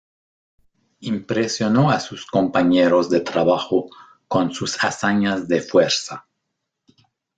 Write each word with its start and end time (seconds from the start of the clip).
Impresionó 1.01 1.91
a 1.91 1.99
sus 1.99 2.25
compañeros 2.25 3.07
de 3.11 3.19
trabajo 3.19 3.85
con 4.27 4.51
sus 4.51 4.83
hazañas 4.83 5.47
de 5.47 5.61
fuerza. 5.61 6.25